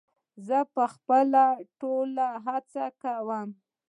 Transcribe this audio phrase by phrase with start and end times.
[0.47, 1.45] زه به خپله
[1.79, 3.49] ټوله هڅه وکړم